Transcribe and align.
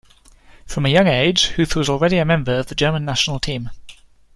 From 0.65 0.87
a 0.87 0.89
young 0.89 1.05
age, 1.05 1.49
Huth 1.57 1.75
was 1.75 1.87
already 1.87 2.17
a 2.17 2.25
member 2.25 2.57
of 2.57 2.65
the 2.65 2.73
German 2.73 3.05
national 3.05 3.39
team. 3.39 3.69